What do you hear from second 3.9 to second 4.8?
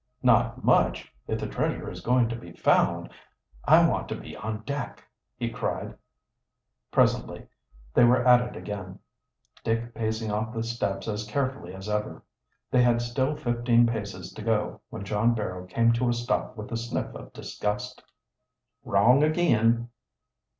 to be on